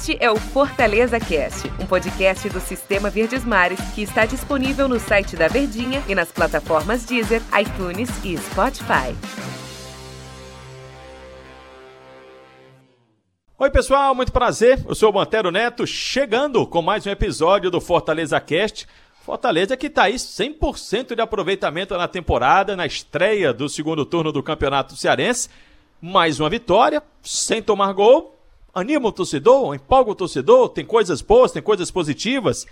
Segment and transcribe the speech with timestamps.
[0.00, 4.98] Este é o Fortaleza Cast, um podcast do Sistema Verdes Mares que está disponível no
[4.98, 9.14] site da Verdinha e nas plataformas Deezer, iTunes e Spotify.
[13.58, 14.82] Oi, pessoal, muito prazer.
[14.88, 18.88] Eu sou o Mantero Neto, chegando com mais um episódio do Fortaleza Cast.
[19.22, 24.42] Fortaleza que está aí 100% de aproveitamento na temporada, na estreia do segundo turno do
[24.42, 25.50] Campeonato Cearense.
[26.00, 28.39] Mais uma vitória, sem tomar gol,
[28.74, 32.66] anima o torcedor, empolga o torcedor, tem coisas boas, tem coisas positivas.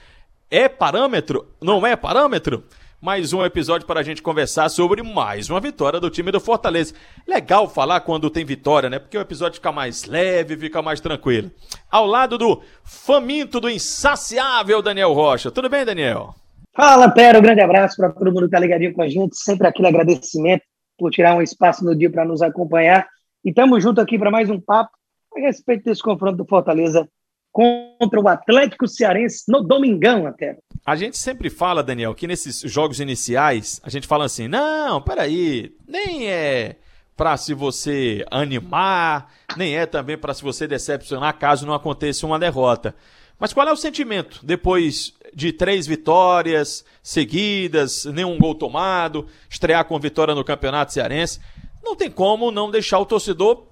[0.50, 1.46] É parâmetro?
[1.60, 2.64] Não é parâmetro?
[3.00, 6.94] Mais um episódio para a gente conversar sobre mais uma vitória do time do Fortaleza.
[7.28, 8.98] Legal falar quando tem vitória, né?
[8.98, 11.48] Porque o episódio fica mais leve, fica mais tranquilo.
[11.88, 15.50] Ao lado do faminto, do insaciável Daniel Rocha.
[15.50, 16.34] Tudo bem, Daniel?
[16.74, 17.38] Fala, Pera.
[17.38, 19.36] Um grande abraço para todo mundo que está ligadinho com a gente.
[19.36, 20.64] Sempre aquele agradecimento
[20.98, 23.06] por tirar um espaço no dia para nos acompanhar.
[23.44, 24.97] E estamos junto aqui para mais um papo
[25.36, 27.08] a respeito desse confronto do Fortaleza
[27.52, 30.58] contra o Atlético Cearense no Domingão até.
[30.86, 35.74] A gente sempre fala, Daniel, que nesses jogos iniciais a gente fala assim: não, peraí,
[35.86, 36.76] nem é
[37.16, 42.38] para se você animar, nem é também para se você decepcionar caso não aconteça uma
[42.38, 42.94] derrota.
[43.40, 49.98] Mas qual é o sentimento depois de três vitórias seguidas, nenhum gol tomado, estrear com
[49.98, 51.40] vitória no Campeonato Cearense?
[51.82, 53.66] Não tem como não deixar o torcedor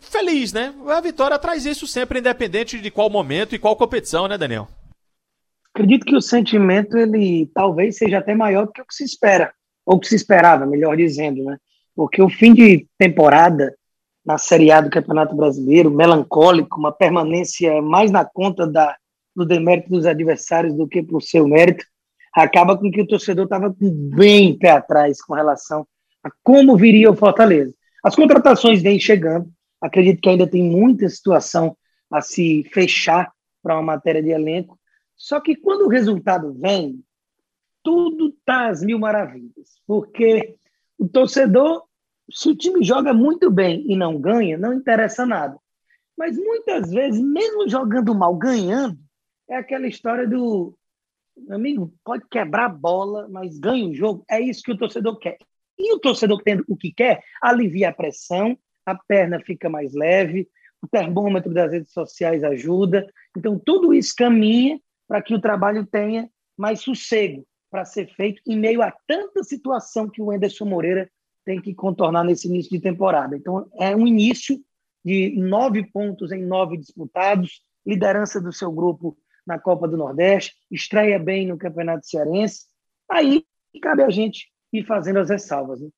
[0.00, 0.74] feliz, né?
[0.88, 4.68] A vitória traz isso sempre, independente de qual momento e qual competição, né, Daniel?
[5.74, 9.52] Acredito que o sentimento, ele talvez seja até maior do que o que se espera,
[9.86, 11.56] ou que se esperava, melhor dizendo, né?
[11.94, 13.74] Porque o fim de temporada
[14.24, 18.96] na Série A do Campeonato Brasileiro, melancólico, uma permanência mais na conta da,
[19.34, 21.84] do demérito dos adversários do que por seu mérito,
[22.34, 25.86] acaba com que o torcedor estava bem pé atrás com relação
[26.22, 27.72] a como viria o Fortaleza.
[28.04, 29.48] As contratações vêm chegando,
[29.80, 31.76] Acredito que ainda tem muita situação
[32.10, 34.78] a se fechar para uma matéria de elenco.
[35.16, 37.02] Só que quando o resultado vem,
[37.82, 39.80] tudo está às mil maravilhas.
[39.86, 40.56] Porque
[40.98, 41.84] o torcedor,
[42.30, 45.58] se o time joga muito bem e não ganha, não interessa nada.
[46.16, 48.98] Mas muitas vezes, mesmo jogando mal, ganhando,
[49.48, 50.76] é aquela história do
[51.50, 54.24] amigo, pode quebrar a bola, mas ganha o jogo.
[54.28, 55.38] É isso que o torcedor quer.
[55.78, 58.58] E o torcedor tendo o que quer, alivia a pressão,
[58.90, 60.48] a perna fica mais leve,
[60.82, 63.06] o termômetro das redes sociais ajuda.
[63.36, 68.58] Então, tudo isso caminha para que o trabalho tenha mais sossego para ser feito em
[68.58, 71.10] meio a tanta situação que o Anderson Moreira
[71.44, 73.36] tem que contornar nesse início de temporada.
[73.36, 74.58] Então, é um início
[75.04, 79.16] de nove pontos em nove disputados, liderança do seu grupo
[79.46, 82.66] na Copa do Nordeste, estreia bem no Campeonato Cearense.
[83.10, 83.44] Aí
[83.80, 85.80] cabe a gente ir fazendo as ressalvas.
[85.80, 85.88] Né?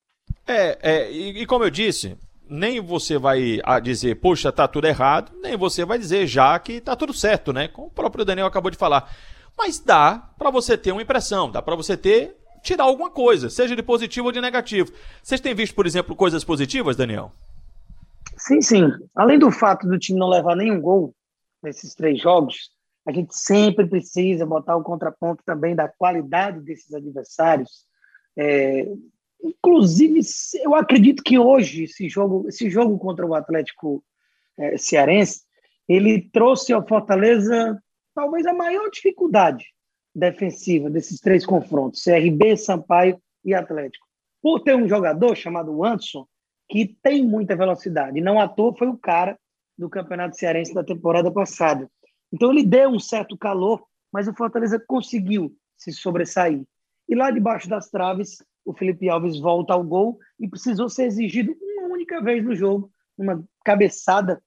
[0.47, 2.17] É, é e, e como eu disse,
[2.51, 6.81] nem você vai ah, dizer, poxa, tá tudo errado, nem você vai dizer já que
[6.81, 7.69] tá tudo certo, né?
[7.69, 9.11] Como o próprio Daniel acabou de falar.
[9.57, 13.75] Mas dá para você ter uma impressão, dá para você ter tirar alguma coisa, seja
[13.75, 14.93] de positivo ou de negativo.
[15.23, 17.33] Vocês têm visto, por exemplo, coisas positivas, Daniel?
[18.37, 18.91] Sim, sim.
[19.15, 21.15] Além do fato do time não levar nenhum gol
[21.63, 22.71] nesses três jogos,
[23.07, 27.85] a gente sempre precisa botar o contraponto também da qualidade desses adversários.
[28.37, 28.87] É,
[29.81, 30.21] Inclusive,
[30.63, 34.05] eu acredito que hoje esse jogo, esse jogo contra o Atlético
[34.59, 35.41] é, Cearense,
[35.89, 37.83] ele trouxe ao Fortaleza
[38.15, 39.65] talvez a maior dificuldade
[40.15, 44.07] defensiva desses três confrontos, CRB, Sampaio e Atlético.
[44.43, 46.27] Por ter um jogador chamado Anderson
[46.69, 49.39] que tem muita velocidade, não à toa foi o cara
[49.79, 51.91] do Campeonato Cearense da temporada passada.
[52.31, 53.83] Então ele deu um certo calor,
[54.13, 56.65] mas o Fortaleza conseguiu se sobressair.
[57.09, 61.57] E lá debaixo das traves, o Felipe Alves volta ao gol e precisou ser exigido
[61.61, 64.43] uma única vez no jogo, uma cabeçada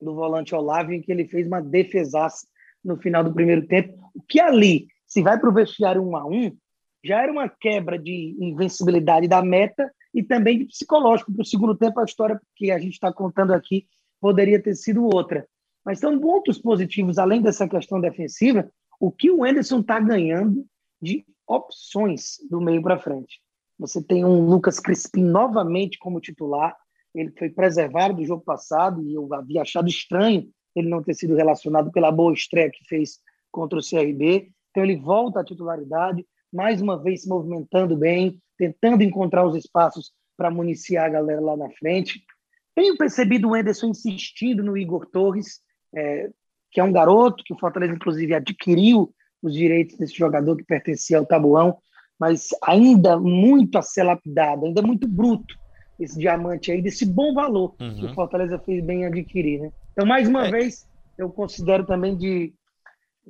[0.00, 2.46] do volante Olavo, em que ele fez uma defesaça
[2.84, 3.98] no final do primeiro tempo.
[4.14, 6.56] O que ali, se vai para o vestiário um a um,
[7.02, 11.32] já era uma quebra de invencibilidade da meta e também de psicológico.
[11.32, 13.86] Para o segundo tempo, a história que a gente está contando aqui
[14.20, 15.46] poderia ter sido outra.
[15.84, 20.66] Mas são pontos positivos, além dessa questão defensiva, o que o Anderson está ganhando
[21.00, 23.43] de opções do meio para frente.
[23.78, 26.76] Você tem um Lucas Crispim novamente como titular.
[27.14, 31.36] Ele foi preservado do jogo passado e eu havia achado estranho ele não ter sido
[31.36, 34.50] relacionado pela boa estreia que fez contra o CRB.
[34.70, 40.12] Então ele volta à titularidade, mais uma vez se movimentando bem, tentando encontrar os espaços
[40.36, 42.24] para municiar a galera lá na frente.
[42.74, 45.60] Tenho percebido o Enderson insistindo no Igor Torres,
[45.94, 46.28] é,
[46.72, 51.18] que é um garoto que o Fortaleza, inclusive, adquiriu os direitos desse jogador que pertencia
[51.18, 51.78] ao Tabuão
[52.18, 55.54] mas ainda muito a ser lapidado, ainda muito bruto
[55.98, 57.94] esse diamante aí, desse bom valor uhum.
[57.94, 59.72] que o Fortaleza fez bem adquirir, né?
[59.92, 60.50] Então, mais uma é.
[60.50, 62.52] vez, eu considero também de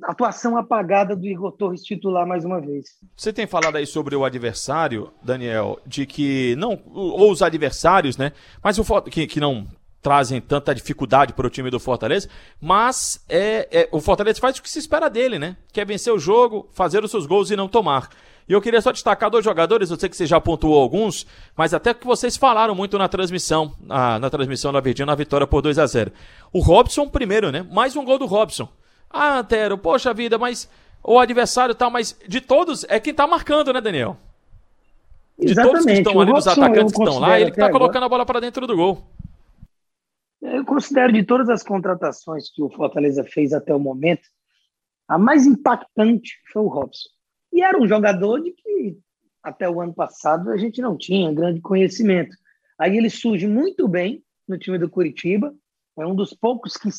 [0.03, 2.85] atuação apagada do Igor Torres titular mais uma vez.
[3.15, 8.31] Você tem falado aí sobre o adversário, Daniel, de que não ou os adversários, né?
[8.63, 9.67] Mas o que, que não
[10.01, 12.29] trazem tanta dificuldade para o time do Fortaleza,
[12.61, 15.57] mas é, é, o Fortaleza faz o que se espera dele, né?
[15.73, 18.09] Quer vencer o jogo, fazer os seus gols e não tomar.
[18.47, 21.25] E eu queria só destacar dois jogadores, eu sei que você já pontuou alguns,
[21.57, 25.47] mas até que vocês falaram muito na transmissão, na, na transmissão da Verdinha, na vitória
[25.47, 26.11] por 2 a 0
[26.53, 27.65] O Robson primeiro, né?
[27.71, 28.69] Mais um gol do Robson.
[29.09, 30.69] Ah, Antero, poxa vida, mas
[31.03, 34.17] o adversário tal, mas de todos é quem tá marcando, né, Daniel?
[35.39, 35.71] De Exatamente.
[35.71, 38.25] todos que estão ali, dos atacantes que estão lá, ele que tá colocando a bola
[38.25, 39.03] para dentro do gol.
[40.41, 44.29] Eu considero de todas as contratações que o Fortaleza fez até o momento,
[45.07, 47.14] a mais impactante foi o Robson.
[47.55, 48.97] E era um jogador de que
[49.41, 52.35] até o ano passado a gente não tinha grande conhecimento.
[52.77, 55.55] Aí ele surge muito bem no time do Curitiba,
[55.97, 56.89] é um dos poucos que,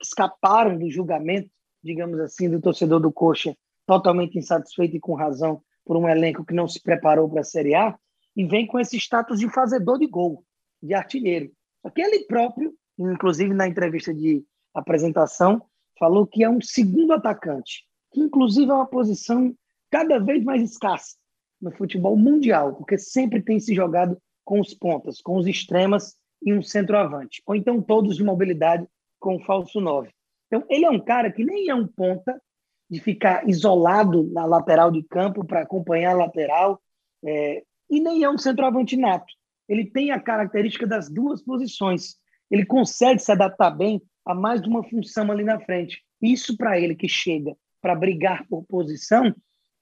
[0.00, 1.50] escaparam do julgamento,
[1.82, 6.54] digamos assim, do torcedor do Coxa, totalmente insatisfeito e com razão por um elenco que
[6.54, 7.98] não se preparou para a Série A,
[8.36, 10.44] e vem com esse status de fazedor de gol,
[10.80, 11.50] de artilheiro.
[11.82, 14.44] Aquele próprio inclusive na entrevista de
[14.74, 15.62] apresentação,
[15.98, 19.54] falou que é um segundo atacante, que inclusive é uma posição
[19.90, 21.16] cada vez mais escassa
[21.60, 26.52] no futebol mundial, porque sempre tem se jogado com os pontas, com os extremas e
[26.52, 28.86] um centroavante, ou então todos de mobilidade
[29.18, 30.10] com o falso 9.
[30.46, 32.40] Então, ele é um cara que nem é um ponta
[32.88, 36.80] de ficar isolado na lateral de campo para acompanhar a lateral,
[37.24, 39.32] é, e nem é um centroavante nato.
[39.68, 42.16] Ele tem a característica das duas posições,
[42.50, 46.04] ele consegue se adaptar bem a mais de uma função ali na frente.
[46.22, 49.34] Isso para ele que chega para brigar por posição,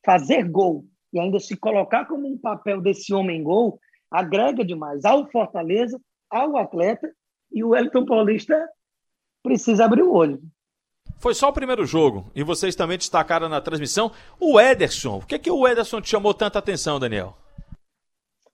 [0.05, 3.79] fazer gol e ainda se colocar como um papel desse homem gol,
[4.11, 7.11] agrega demais ao Fortaleza, ao atleta
[7.53, 8.69] e o Elton Paulista
[9.43, 10.41] precisa abrir o olho.
[11.19, 14.11] Foi só o primeiro jogo e vocês também destacaram na transmissão
[14.41, 15.21] o Ederson.
[15.21, 17.37] Por que, que o Ederson te chamou tanta atenção, Daniel?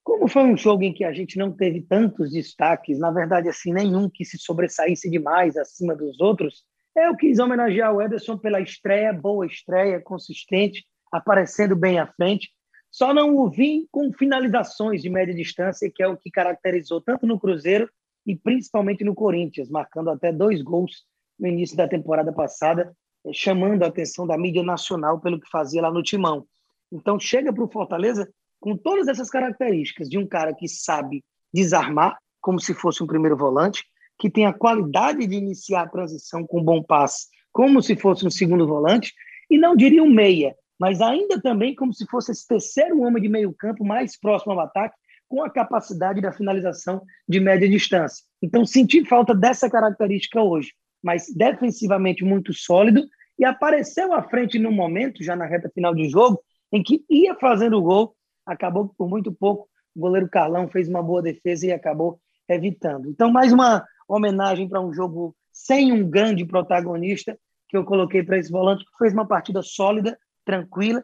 [0.03, 3.73] Como foi um jogo em que a gente não teve tantos destaques, na verdade, assim,
[3.73, 6.65] nenhum que se sobressaísse demais acima dos outros,
[6.97, 12.51] eu quis homenagear o Ederson pela estreia, boa estreia, consistente, aparecendo bem à frente.
[12.91, 17.27] Só não o vi com finalizações de média distância, que é o que caracterizou tanto
[17.27, 17.89] no Cruzeiro
[18.27, 21.05] e principalmente no Corinthians, marcando até dois gols
[21.39, 25.83] no início da temporada passada, eh, chamando a atenção da mídia nacional pelo que fazia
[25.83, 26.47] lá no Timão.
[26.93, 28.29] Então, chega para o Fortaleza
[28.59, 33.37] com todas essas características de um cara que sabe desarmar, como se fosse um primeiro
[33.37, 33.85] volante,
[34.19, 38.31] que tem a qualidade de iniciar a transição com bom passe, como se fosse um
[38.31, 39.15] segundo volante,
[39.49, 43.29] e não diria um meia, mas ainda também como se fosse esse terceiro homem de
[43.29, 44.97] meio campo mais próximo ao ataque,
[45.29, 48.25] com a capacidade da finalização de média distância.
[48.43, 50.73] Então, senti falta dessa característica hoje,
[51.03, 53.07] mas defensivamente muito sólido,
[53.39, 56.43] e apareceu à frente no momento, já na reta final de jogo,
[56.73, 61.03] em que ia fazendo o gol acabou por muito pouco o goleiro Carlão fez uma
[61.03, 63.09] boa defesa e acabou evitando.
[63.09, 67.39] Então, mais uma homenagem para um jogo sem um grande protagonista
[67.69, 70.19] que eu coloquei para esse volante, que fez uma partida sólida,
[70.51, 71.03] tranquila,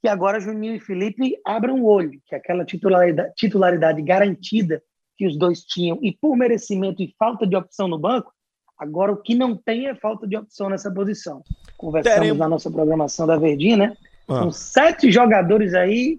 [0.00, 4.82] que agora Juninho e Felipe abram o olho, que aquela titularidade, titularidade garantida
[5.18, 8.32] que os dois tinham, e por merecimento e falta de opção no banco,
[8.78, 11.42] agora o que não tem é falta de opção nessa posição.
[11.76, 12.38] Conversamos Teremos...
[12.38, 13.96] na nossa programação da Verdinha, né?
[14.28, 14.40] Ah.
[14.40, 16.18] Com sete jogadores aí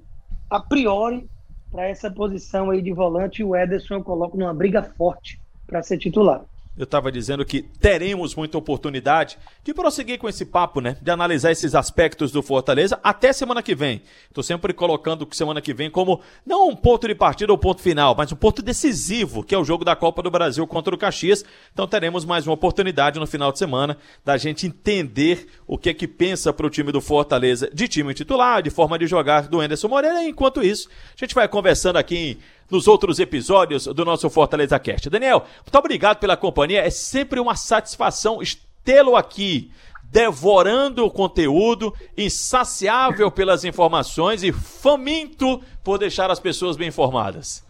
[0.49, 1.27] a priori,
[1.71, 5.97] para essa posição aí de volante, o Ederson eu coloco numa briga forte para ser
[5.97, 6.45] titular.
[6.77, 10.95] Eu estava dizendo que teremos muita oportunidade de prosseguir com esse papo, né?
[11.01, 14.03] De analisar esses aspectos do Fortaleza até semana que vem.
[14.27, 18.13] Estou sempre colocando semana que vem como não um ponto de partida ou ponto final,
[18.15, 21.43] mas um ponto decisivo, que é o jogo da Copa do Brasil contra o Caxias.
[21.73, 25.93] Então teremos mais uma oportunidade no final de semana da gente entender o que é
[25.95, 29.59] que pensa para o time do Fortaleza de time titular, de forma de jogar do
[29.59, 30.23] Anderson Moreira.
[30.23, 32.37] Enquanto isso, a gente vai conversando aqui em
[32.69, 35.09] nos outros episódios do nosso Fortaleza Cast.
[35.09, 36.81] Daniel, muito obrigado pela companhia.
[36.81, 38.39] É sempre uma satisfação
[38.83, 39.71] tê-lo aqui,
[40.11, 47.65] devorando o conteúdo, insaciável pelas informações e faminto por deixar as pessoas bem informadas.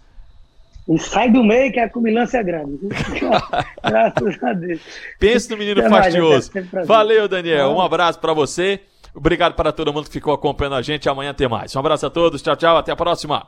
[0.87, 2.79] E sai do meio que a cubilância é grande.
[3.83, 4.79] Graças a Deus.
[5.19, 6.49] Pense no menino fastioso.
[6.85, 7.71] Valeu, Daniel.
[7.71, 8.79] Um abraço para você.
[9.13, 11.09] Obrigado para todo mundo que ficou acompanhando a gente.
[11.09, 11.75] Amanhã tem mais.
[11.75, 12.41] Um abraço a todos.
[12.41, 12.77] Tchau, tchau.
[12.77, 13.47] Até a próxima.